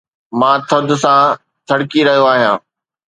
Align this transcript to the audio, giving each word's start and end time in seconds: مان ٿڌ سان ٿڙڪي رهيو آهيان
مان 0.39 0.55
ٿڌ 0.67 0.87
سان 1.03 1.19
ٿڙڪي 1.67 2.01
رهيو 2.07 2.23
آهيان 2.31 2.57